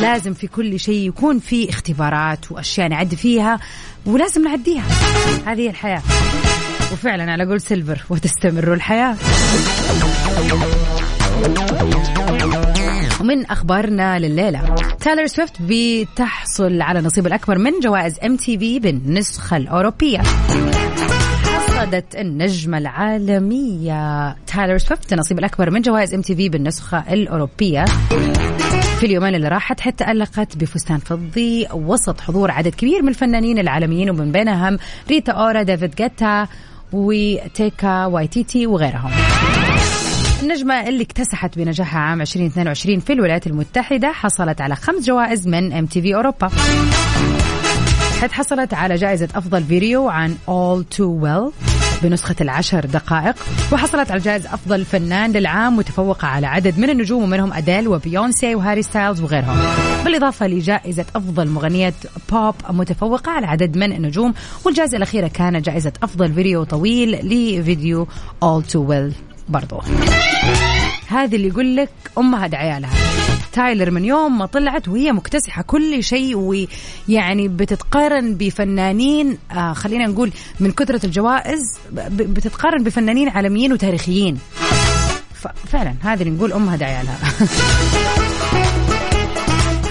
لازم 0.01 0.33
في 0.33 0.47
كل 0.47 0.79
شيء 0.79 1.07
يكون 1.07 1.39
في 1.39 1.69
اختبارات 1.69 2.51
وأشياء 2.51 2.87
نعدي 2.87 3.15
فيها 3.15 3.59
ولازم 4.05 4.43
نعديها. 4.43 4.83
هذه 5.45 5.69
الحياة. 5.69 6.01
وفعلا 6.91 7.31
على 7.31 7.45
قول 7.45 7.61
سيلفر 7.61 8.01
وتستمر 8.09 8.73
الحياة. 8.73 9.15
ومن 13.21 13.45
أخبارنا 13.45 14.19
لليلة 14.19 14.75
تايلر 14.99 15.27
سويفت 15.27 15.53
بتحصل 15.61 16.81
على 16.81 17.01
نصيب 17.01 17.27
الأكبر 17.27 17.57
من 17.57 17.71
جوائز 17.83 18.19
MTV 18.25 18.79
بالنسخة 18.79 19.57
الأوروبية. 19.57 20.21
حصدت 21.45 22.15
النجمة 22.15 22.77
العالمية. 22.77 24.35
تايلر 24.47 24.77
سويفت 24.77 25.13
النصيب 25.13 25.39
الأكبر 25.39 25.69
من 25.69 25.81
جوائز 25.81 26.13
MTV 26.13 26.49
بالنسخة 26.49 27.13
الأوروبية. 27.13 27.85
في 29.01 29.07
اليومين 29.07 29.35
اللي 29.35 29.47
راحت 29.47 29.79
حتى 29.79 30.11
ألقت 30.11 30.57
بفستان 30.57 30.97
فضي 30.97 31.67
وسط 31.73 32.21
حضور 32.21 32.51
عدد 32.51 32.75
كبير 32.75 33.01
من 33.01 33.09
الفنانين 33.09 33.59
العالميين 33.59 34.09
ومن 34.09 34.31
بينهم 34.31 34.77
ريتا 35.09 35.31
أورا 35.31 35.63
ديفيد 35.63 35.95
جيتا 35.95 36.47
وتيكا 36.93 38.05
وايتيتي 38.05 38.67
وغيرهم. 38.67 39.11
النجمة 40.43 40.87
اللي 40.87 41.03
اكتسحت 41.03 41.57
بنجاحها 41.57 41.99
عام 41.99 42.21
2022 42.21 42.99
في 42.99 43.13
الولايات 43.13 43.47
المتحدة 43.47 44.11
حصلت 44.11 44.61
على 44.61 44.75
خمس 44.75 45.05
جوائز 45.05 45.47
من 45.47 45.73
MTV 45.73 46.15
أوروبا. 46.15 46.49
حيث 48.21 48.31
حصلت 48.31 48.73
على 48.73 48.95
جائزة 48.95 49.29
أفضل 49.35 49.63
فيديو 49.63 50.09
عن 50.09 50.35
All 50.47 50.95
Too 50.97 51.23
Well. 51.23 51.80
بنسخة 52.03 52.35
العشر 52.41 52.85
دقائق. 52.85 53.35
وحصلت 53.71 54.11
على 54.11 54.19
جائزة 54.19 54.53
أفضل 54.53 54.85
فنان 54.85 55.31
للعام 55.31 55.77
متفوقة 55.77 56.27
على 56.27 56.47
عدد 56.47 56.79
من 56.79 56.89
النجوم 56.89 57.23
ومنهم 57.23 57.53
أديل 57.53 57.87
وبيونسي 57.87 58.55
وهاري 58.55 58.81
ستايلز 58.81 59.21
وغيرهم. 59.21 59.57
بالإضافة 60.05 60.47
لجائزة 60.47 61.05
أفضل 61.15 61.47
مغنية 61.47 61.93
بوب 62.31 62.55
متفوقة 62.69 63.31
على 63.31 63.47
عدد 63.47 63.77
من 63.77 63.93
النجوم 63.93 64.33
والجائزة 64.65 64.97
الأخيرة 64.97 65.27
كانت 65.27 65.65
جائزة 65.65 65.93
أفضل 66.03 66.33
فيديو 66.33 66.63
طويل 66.63 67.11
لفيديو 67.11 68.07
All 68.45 68.63
Too 68.71 68.89
Well 68.89 69.13
برضو. 69.49 69.81
هذه 71.11 71.35
اللي 71.35 71.47
يقول 71.47 71.75
لك 71.75 71.89
أمها 72.17 72.49
عيالها. 72.53 72.89
تايلر 73.53 73.91
من 73.91 74.05
يوم 74.05 74.37
ما 74.37 74.45
طلعت 74.45 74.87
وهي 74.87 75.11
مكتسحة 75.11 75.61
كل 75.61 76.03
شيء 76.03 76.37
ويعني 76.37 77.47
بتتقارن 77.47 78.35
بفنانين 78.35 79.37
آه 79.51 79.73
خلينا 79.73 80.07
نقول 80.07 80.31
من 80.59 80.71
كثرة 80.71 81.05
الجوائز 81.05 81.79
بتتقارن 82.11 82.83
بفنانين 82.83 83.29
عالميين 83.29 83.73
وتاريخيين. 83.73 84.37
ففعلا 85.33 85.95
هذه 86.01 86.21
اللي 86.21 86.33
نقول 86.33 86.53
أمها 86.53 86.85
عيالها. 86.85 87.17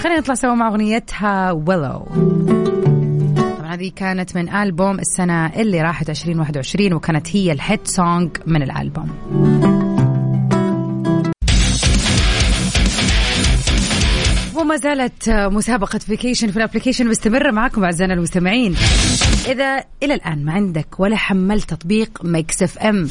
خلينا 0.03 0.19
نطلع 0.19 0.35
سوا 0.35 0.53
مع 0.53 0.67
أغنيتها 0.67 1.51
Willow 1.51 2.05
طبعا 3.59 3.73
هذه 3.73 3.91
كانت 3.95 4.35
من 4.35 4.49
ألبوم 4.55 4.99
السنة 4.99 5.45
اللي 5.45 5.81
راحت 5.81 6.09
2021 6.09 6.93
وكانت 6.93 7.35
هي 7.35 7.51
ال 7.51 7.60
hit 7.60 7.87
song 7.87 8.29
من 8.45 8.63
الألبوم. 8.63 10.00
وما 14.71 14.79
زالت 14.79 15.29
مسابقة 15.29 15.99
vacation 15.99 16.51
في 16.51 16.57
ال 16.57 16.61
application 16.61 17.07
مستمرة 17.07 17.51
معكم 17.51 17.83
أعزائنا 17.83 18.13
المستمعين. 18.13 18.75
إذا 19.45 19.83
إلى 20.03 20.13
الآن 20.13 20.45
ما 20.45 20.53
عندك 20.53 20.99
ولا 20.99 21.15
حملت 21.15 21.69
تطبيق 21.69 22.19
Mix 22.23 22.63
FM 22.63 23.09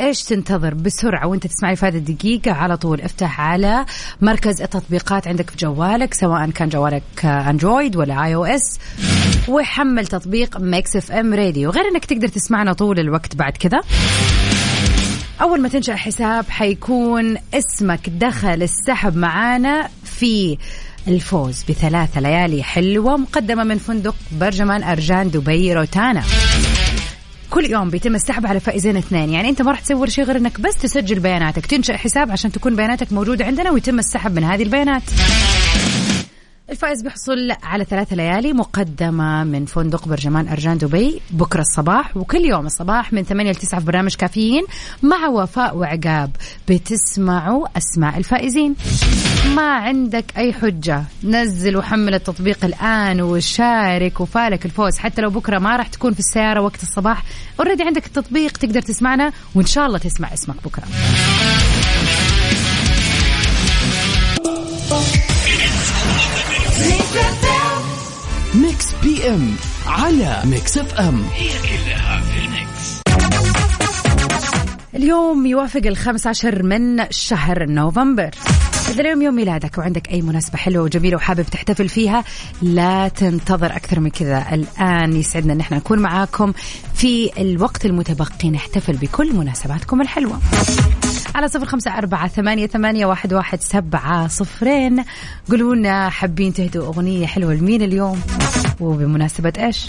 إيش 0.00 0.22
تنتظر 0.22 0.74
بسرعة 0.74 1.26
وأنت 1.26 1.46
تسمعي 1.46 1.76
في 1.76 1.86
هذه 1.86 1.96
الدقيقة؟ 1.96 2.52
على 2.52 2.76
طول 2.76 3.00
افتح 3.00 3.40
على 3.40 3.86
مركز 4.20 4.62
التطبيقات 4.62 5.28
عندك 5.28 5.50
في 5.50 5.56
جوالك 5.56 6.14
سواء 6.14 6.50
كان 6.50 6.68
جوالك 6.68 7.24
Android 7.24 7.96
ولا 7.96 8.24
iOS 8.24 8.78
وحمل 9.48 10.06
تطبيق 10.06 10.60
ميكس 10.60 10.96
اف 10.96 11.12
إم 11.12 11.34
راديو. 11.34 11.70
غير 11.70 11.84
إنك 11.84 12.04
تقدر 12.04 12.28
تسمعنا 12.28 12.72
طول 12.72 13.00
الوقت 13.00 13.36
بعد 13.36 13.52
كذا. 13.52 13.80
أول 15.40 15.60
ما 15.60 15.68
تنشأ 15.68 15.96
حساب 15.96 16.50
حيكون 16.50 17.36
اسمك 17.54 18.08
دخل 18.08 18.62
السحب 18.62 19.16
معانا 19.16 19.88
في 20.04 20.58
الفوز 21.08 21.64
بثلاثة 21.68 22.20
ليالي 22.20 22.62
حلوة 22.62 23.16
مقدمة 23.16 23.64
من 23.64 23.78
فندق 23.78 24.14
برجمان 24.32 24.82
أرجان 24.82 25.30
دبي 25.30 25.74
روتانا. 25.74 26.22
كل 27.50 27.70
يوم 27.70 27.90
بيتم 27.90 28.14
السحب 28.14 28.46
على 28.46 28.60
فائزين 28.60 28.96
اثنين. 28.96 29.30
يعني 29.30 29.48
أنت 29.48 29.62
ما 29.62 29.70
راح 29.70 29.80
تسوي 29.80 30.10
شيء 30.10 30.24
غير 30.24 30.36
إنك 30.36 30.60
بس 30.60 30.74
تسجل 30.74 31.20
بياناتك. 31.20 31.66
تنشئ 31.66 31.96
حساب 31.96 32.30
عشان 32.30 32.52
تكون 32.52 32.76
بياناتك 32.76 33.12
موجودة 33.12 33.44
عندنا 33.44 33.70
ويتم 33.70 33.98
السحب 33.98 34.36
من 34.36 34.44
هذه 34.44 34.62
البيانات. 34.62 35.02
الفائز 36.70 37.02
بيحصل 37.02 37.52
على 37.62 37.84
ثلاثة 37.84 38.16
ليالي 38.16 38.52
مقدمة 38.52 39.44
من 39.44 39.66
فندق 39.66 40.08
برجمان 40.08 40.48
أرجان 40.48 40.78
دبي 40.78 41.20
بكرة 41.30 41.60
الصباح 41.60 42.16
وكل 42.16 42.44
يوم 42.44 42.66
الصباح 42.66 43.12
من 43.12 43.22
8 43.22 43.52
ل 43.52 43.54
9 43.54 43.80
في 43.80 43.86
برنامج 43.86 44.14
كافيين 44.14 44.64
مع 45.02 45.28
وفاء 45.28 45.76
وعقاب. 45.76 46.30
بتسمعوا 46.68 47.66
أسماء 47.76 48.18
الفائزين. 48.18 48.74
ما 49.54 49.72
عندك 49.72 50.24
أي 50.36 50.52
حجة 50.52 51.04
نزل 51.24 51.76
وحمل 51.76 52.14
التطبيق 52.14 52.64
الآن 52.64 53.20
وشارك 53.20 54.20
وفالك 54.20 54.66
الفوز. 54.66 54.98
حتى 54.98 55.22
لو 55.22 55.30
بكرة 55.30 55.58
ما 55.58 55.76
راح 55.76 55.86
تكون 55.86 56.12
في 56.12 56.18
السيارة 56.18 56.60
وقت 56.60 56.82
الصباح 56.82 57.24
already 57.60 57.82
عندك 57.82 58.06
التطبيق 58.06 58.52
تقدر 58.52 58.82
تسمعنا 58.82 59.32
وإن 59.54 59.66
شاء 59.66 59.86
الله 59.86 59.98
تسمع 59.98 60.34
اسمك 60.34 60.56
بكرة. 60.64 60.84
M 69.26 69.54
على 69.86 70.42
Mix 70.44 70.78
FM. 70.78 71.22
هي 71.34 71.48
كلها 71.48 72.20
في 72.20 72.38
ال 72.38 72.54
mix 72.54 73.02
اليوم 74.94 75.46
يوافق 75.46 75.86
الخمس 75.86 76.26
عشر 76.26 76.62
من 76.62 77.10
شهر 77.10 77.66
نوفمبر. 77.66 78.30
إذا 78.88 79.00
اليوم 79.00 79.22
يوم 79.22 79.34
ميلادك 79.34 79.78
وعندك 79.78 80.10
أي 80.10 80.22
مناسبة 80.22 80.56
حلوة 80.56 80.82
وجميلة 80.82 81.16
وحابب 81.16 81.42
تحتفل 81.42 81.88
فيها 81.88 82.24
لا 82.62 83.08
تنتظر 83.08 83.66
أكثر 83.66 84.00
من 84.00 84.10
كذا. 84.10 84.54
الآن 84.54 85.12
يسعدنا 85.12 85.52
أن 85.52 85.60
إحنا 85.60 85.76
نكون 85.76 85.98
معاكم 85.98 86.52
في 86.94 87.30
الوقت 87.38 87.86
المتبقي. 87.86 88.50
نحتفل 88.50 88.96
بكل 88.96 89.36
مناسباتكم 89.36 90.00
الحلوة. 90.00 90.40
على 91.34 91.48
صفر 91.48 91.64
خمسة 91.64 91.98
أربعة 91.98 92.28
ثمانية, 92.28 92.66
ثمانية 92.66 93.06
واحد, 93.06 93.34
واحد 93.34 93.60
سبعة 93.62 94.28
صفرين. 94.28 95.04
قولوا 95.50 95.74
لنا 95.74 96.08
حابين 96.08 96.52
تهدوا 96.52 96.86
أغنية 96.86 97.26
حلوة 97.26 97.54
لمين 97.54 97.82
اليوم؟ 97.82 98.20
وبمناسبة 98.80 99.52
إيش؟ 99.58 99.86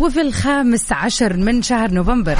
وفي 0.00 0.20
الخامس 0.20 0.92
عشر 0.92 1.36
من 1.36 1.62
شهر 1.62 1.90
نوفمبر 1.90 2.38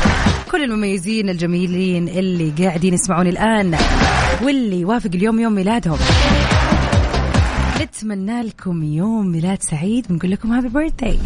كل 0.50 0.64
المميزين 0.64 1.28
الجميلين 1.28 2.08
اللي 2.08 2.64
قاعدين 2.64 2.94
يسمعوني 2.94 3.30
الآن 3.30 3.76
واللي 4.42 4.80
يوافق 4.80 5.10
اليوم 5.14 5.40
يوم 5.40 5.52
ميلادهم. 5.52 5.98
نتمنى 7.80 8.42
لكم 8.42 8.82
يوم 8.82 9.26
ميلاد 9.26 9.62
سعيد 9.62 10.06
ونقول 10.10 10.30
لكم 10.30 10.52
happy 10.52 10.68
birthday 10.68 11.18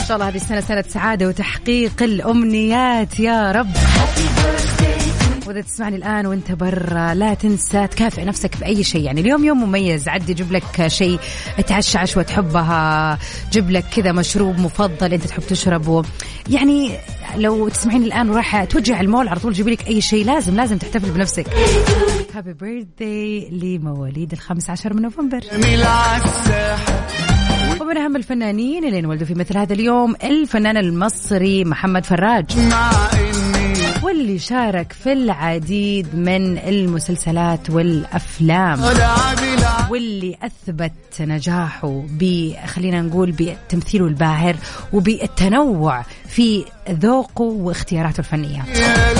إن 0.00 0.06
شاء 0.08 0.16
الله 0.16 0.28
هذه 0.28 0.36
السنة 0.36 0.60
سنة 0.60 0.84
سعادة 0.88 1.28
وتحقيق 1.28 2.02
الأمنيات 2.02 3.20
يا 3.20 3.52
رب. 3.52 3.68
واذا 5.48 5.60
تسمعني 5.60 5.96
الآن 5.96 6.26
وانت 6.26 6.52
برا. 6.52 7.14
لا 7.14 7.34
تنسى 7.34 7.86
تكافئ 7.86 8.24
نفسك 8.24 8.56
باي 8.60 8.84
شيء. 8.84 9.02
يعني 9.02 9.20
اليوم 9.20 9.44
يوم 9.44 9.62
مميز. 9.62 10.08
عدي 10.08 10.34
جيب 10.34 10.52
لك 10.52 10.86
شيء 10.86 11.18
تعشى 11.66 11.98
عشوه 11.98 12.22
تحبها 12.22 13.18
جيب 13.52 13.70
لك 13.70 13.84
كذا 13.96 14.12
مشروب 14.12 14.58
مفضل 14.58 15.12
انت 15.12 15.24
تحب 15.24 15.42
تشربه. 15.42 16.02
يعني 16.50 16.90
لو 17.36 17.68
تسمعيني 17.68 18.06
الآن 18.06 18.30
وراح 18.30 18.64
توجه 18.64 19.00
المول 19.00 19.28
على 19.28 19.40
طول 19.40 19.52
جيبي 19.52 19.70
لك 19.70 19.86
أي 19.86 20.00
شيء 20.00 20.24
لازم 20.24 20.56
لازم 20.56 20.78
تحتفل 20.78 21.10
بنفسك. 21.10 21.46
هابي 22.34 22.52
بيرثداي 22.52 23.48
لمواليد 23.50 24.32
الخامس 24.32 24.70
عشر 24.70 24.94
من 24.94 25.02
نوفمبر. 25.02 25.40
ومن 27.80 27.96
أهم 27.96 28.16
الفنانين 28.16 28.84
اللي 28.84 28.98
انولدوا 28.98 29.26
في 29.26 29.34
مثل 29.34 29.58
هذا 29.58 29.72
اليوم 29.72 30.14
الفنان 30.24 30.76
المصري 30.76 31.64
محمد 31.64 32.06
فراج. 32.06 32.46
واللي 34.08 34.38
شارك 34.38 34.92
في 34.92 35.12
العديد 35.12 36.14
من 36.14 36.58
المسلسلات 36.58 37.70
والأفلام. 37.70 38.80
واللي 39.90 40.36
أثبت 40.42 40.92
نجاحه 41.20 42.02
خلينا 42.66 43.02
نقول 43.02 43.32
بتمثيله 43.32 44.06
الباهر 44.06 44.56
وبالتنوع 44.92 46.04
في 46.28 46.64
ذوقه 46.90 47.44
واختياراته 47.44 48.18
الفنية. 48.18 48.64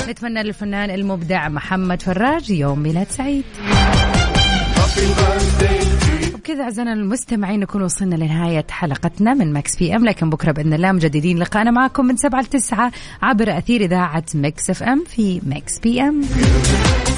نتمنى 0.09 0.43
للفنان 0.43 0.89
المبدع 0.89 1.49
محمد 1.49 2.01
فراج 2.01 2.49
يوم 2.49 2.79
ميلاد 2.79 3.07
سعيد. 3.09 3.43
وبكذا 6.49 6.63
أعزائنا 6.63 6.93
المستمعين 6.93 7.59
نكون 7.59 7.81
وصلنا 7.81 8.15
لنهاية 8.15 8.65
حلقتنا 8.69 9.33
من 9.33 9.53
مكس 9.53 9.75
بي 9.75 9.95
أم. 9.95 10.05
لكن 10.05 10.29
بكرة 10.29 10.51
بإذن 10.51 10.73
الله 10.73 10.91
مجددين 10.91 11.37
لقاءنا 11.39 11.71
معكم 11.71 12.05
من 12.05 12.17
سبعة 12.17 12.41
لتسعة 12.41 12.91
عبر 13.21 13.57
أثير 13.57 13.81
إذاعة 13.81 14.23
مكس 14.35 14.69
إف 14.69 14.83
أم 14.83 15.03
في 15.07 15.41
مكس 15.45 15.79
بي 15.79 16.01
أم. 16.01 16.21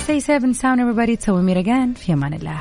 Stay 0.07 0.19
safe 0.19 0.43
and 0.43 0.55
sound 0.55 0.79
everybody. 0.79 1.17
تسوي 1.17 1.41
ميرجان 1.43 1.93
في 1.93 2.13
أمان 2.13 2.33
الله. 2.33 2.59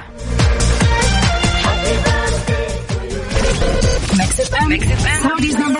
FM. 4.40 4.68
Mix 4.72 4.84
FM. 5.02 5.60